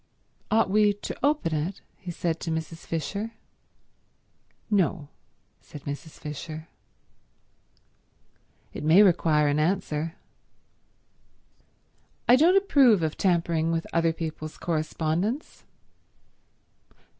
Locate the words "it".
1.53-1.79, 8.73-8.83